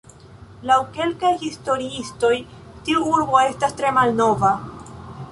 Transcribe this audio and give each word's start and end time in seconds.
Laŭ 0.67 0.75
kelkaj 0.93 1.33
historiistoj 1.41 2.31
tiu 2.87 3.03
urbo 3.17 3.43
estas 3.49 3.77
tre 3.83 3.91
malnova. 3.99 4.51